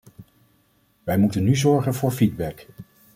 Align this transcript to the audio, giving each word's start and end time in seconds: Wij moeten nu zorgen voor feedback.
Wij 1.03 1.17
moeten 1.17 1.43
nu 1.43 1.55
zorgen 1.55 1.93
voor 1.93 2.11
feedback. 2.11 2.65